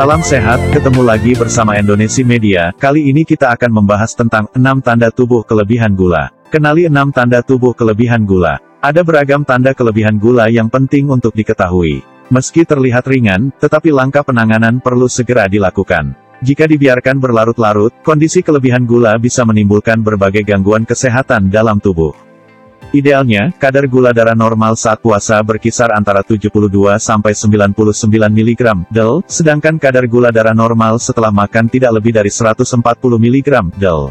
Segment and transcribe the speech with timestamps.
[0.00, 2.72] Salam sehat, ketemu lagi bersama Indonesia Media.
[2.72, 6.32] Kali ini kita akan membahas tentang 6 tanda tubuh kelebihan gula.
[6.48, 8.56] Kenali 6 tanda tubuh kelebihan gula.
[8.80, 12.00] Ada beragam tanda kelebihan gula yang penting untuk diketahui.
[12.32, 16.16] Meski terlihat ringan, tetapi langkah penanganan perlu segera dilakukan.
[16.40, 22.29] Jika dibiarkan berlarut-larut, kondisi kelebihan gula bisa menimbulkan berbagai gangguan kesehatan dalam tubuh.
[22.90, 26.50] Idealnya, kadar gula darah normal saat puasa berkisar antara 72
[26.98, 27.70] sampai 99
[28.10, 32.66] mg del, sedangkan kadar gula darah normal setelah makan tidak lebih dari 140
[32.98, 33.48] mg
[33.78, 34.10] del.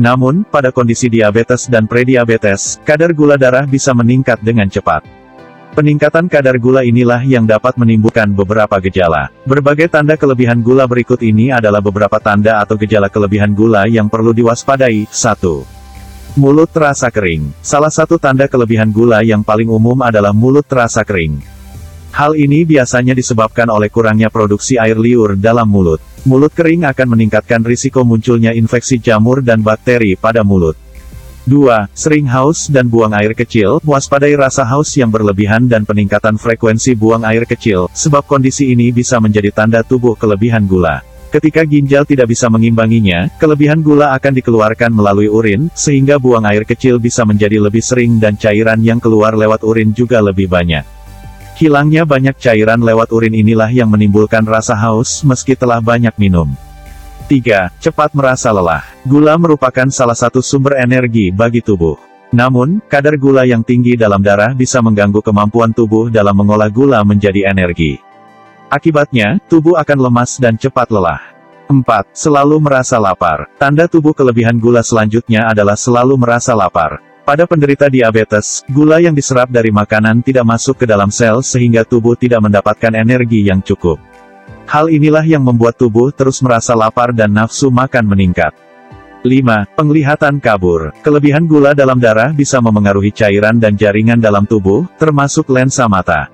[0.00, 5.04] Namun, pada kondisi diabetes dan prediabetes, kadar gula darah bisa meningkat dengan cepat.
[5.76, 9.28] Peningkatan kadar gula inilah yang dapat menimbulkan beberapa gejala.
[9.44, 14.32] Berbagai tanda kelebihan gula berikut ini adalah beberapa tanda atau gejala kelebihan gula yang perlu
[14.32, 15.04] diwaspadai.
[15.12, 15.77] 1.
[16.38, 17.50] Mulut terasa kering.
[17.66, 21.42] Salah satu tanda kelebihan gula yang paling umum adalah mulut terasa kering.
[22.14, 25.98] Hal ini biasanya disebabkan oleh kurangnya produksi air liur dalam mulut.
[26.22, 30.78] Mulut kering akan meningkatkan risiko munculnya infeksi jamur dan bakteri pada mulut.
[31.50, 31.90] 2.
[31.90, 37.26] Sering haus dan buang air kecil, waspadai rasa haus yang berlebihan dan peningkatan frekuensi buang
[37.26, 41.02] air kecil, sebab kondisi ini bisa menjadi tanda tubuh kelebihan gula.
[41.38, 46.98] Ketika ginjal tidak bisa mengimbanginya, kelebihan gula akan dikeluarkan melalui urin, sehingga buang air kecil
[46.98, 50.82] bisa menjadi lebih sering dan cairan yang keluar lewat urin juga lebih banyak.
[51.54, 56.50] Hilangnya banyak cairan lewat urin inilah yang menimbulkan rasa haus meski telah banyak minum.
[57.30, 57.70] 3.
[57.78, 58.82] Cepat merasa lelah.
[59.06, 62.02] Gula merupakan salah satu sumber energi bagi tubuh.
[62.34, 67.46] Namun, kadar gula yang tinggi dalam darah bisa mengganggu kemampuan tubuh dalam mengolah gula menjadi
[67.46, 68.07] energi.
[68.68, 71.24] Akibatnya, tubuh akan lemas dan cepat lelah.
[71.72, 72.12] 4.
[72.12, 73.48] Selalu merasa lapar.
[73.56, 77.00] Tanda tubuh kelebihan gula selanjutnya adalah selalu merasa lapar.
[77.24, 82.12] Pada penderita diabetes, gula yang diserap dari makanan tidak masuk ke dalam sel sehingga tubuh
[82.12, 83.96] tidak mendapatkan energi yang cukup.
[84.68, 88.52] Hal inilah yang membuat tubuh terus merasa lapar dan nafsu makan meningkat.
[89.24, 89.64] 5.
[89.80, 90.92] Penglihatan kabur.
[91.00, 96.28] Kelebihan gula dalam darah bisa memengaruhi cairan dan jaringan dalam tubuh, termasuk lensa mata.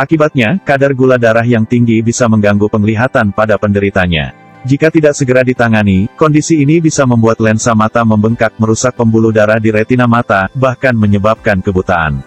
[0.00, 4.32] Akibatnya, kadar gula darah yang tinggi bisa mengganggu penglihatan pada penderitanya.
[4.64, 9.68] Jika tidak segera ditangani, kondisi ini bisa membuat lensa mata membengkak merusak pembuluh darah di
[9.68, 12.24] retina mata, bahkan menyebabkan kebutaan.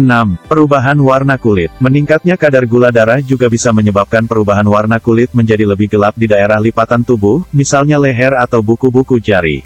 [0.00, 0.48] 6.
[0.48, 1.68] Perubahan warna kulit.
[1.76, 6.56] Meningkatnya kadar gula darah juga bisa menyebabkan perubahan warna kulit menjadi lebih gelap di daerah
[6.56, 9.60] lipatan tubuh, misalnya leher atau buku-buku jari.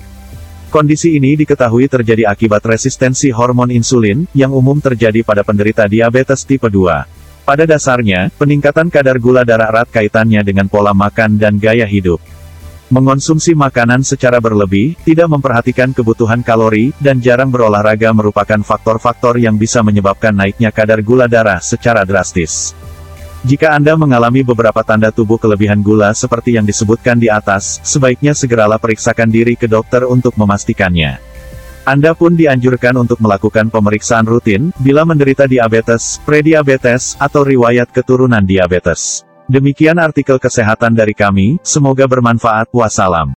[0.75, 6.67] Kondisi ini diketahui terjadi akibat resistensi hormon insulin, yang umum terjadi pada penderita diabetes tipe
[6.67, 7.18] 2.
[7.49, 12.21] Pada dasarnya, peningkatan kadar gula darah erat kaitannya dengan pola makan dan gaya hidup.
[12.93, 19.81] Mengonsumsi makanan secara berlebih, tidak memperhatikan kebutuhan kalori, dan jarang berolahraga merupakan faktor-faktor yang bisa
[19.81, 22.77] menyebabkan naiknya kadar gula darah secara drastis.
[23.49, 28.77] Jika Anda mengalami beberapa tanda tubuh kelebihan gula seperti yang disebutkan di atas, sebaiknya segeralah
[28.77, 31.28] periksakan diri ke dokter untuk memastikannya.
[31.89, 39.25] Anda pun dianjurkan untuk melakukan pemeriksaan rutin, bila menderita diabetes, prediabetes, atau riwayat keturunan diabetes.
[39.49, 43.25] Demikian artikel kesehatan dari kami, semoga bermanfaat, wassalam.